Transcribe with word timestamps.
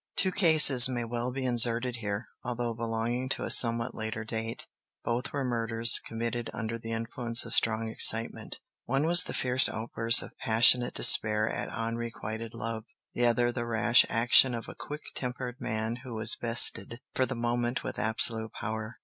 Two 0.15 0.31
cases 0.31 0.89
may 0.89 1.03
well 1.05 1.31
be 1.31 1.45
inserted 1.45 1.97
here, 1.97 2.25
although 2.43 2.73
belonging 2.73 3.29
to 3.29 3.43
a 3.43 3.51
somewhat 3.51 3.93
later 3.93 4.23
date. 4.23 4.65
Both 5.03 5.31
were 5.31 5.45
murders 5.45 5.99
committed 6.03 6.49
under 6.55 6.79
the 6.79 6.91
influence 6.91 7.45
of 7.45 7.53
strong 7.53 7.87
excitement: 7.87 8.59
one 8.85 9.05
was 9.05 9.21
the 9.21 9.35
fierce 9.35 9.69
outburst 9.69 10.23
of 10.23 10.35
passionate 10.39 10.95
despair 10.95 11.47
at 11.47 11.69
unrequited 11.69 12.55
love; 12.55 12.85
the 13.13 13.27
other 13.27 13.51
the 13.51 13.67
rash 13.67 14.03
action 14.09 14.55
of 14.55 14.67
a 14.67 14.73
quick 14.73 15.01
tempered 15.13 15.57
man 15.59 15.97
who 15.97 16.15
was 16.15 16.33
vested 16.33 16.99
for 17.13 17.27
the 17.27 17.35
moment 17.35 17.83
with 17.83 17.99
absolute 17.99 18.53
power. 18.53 18.97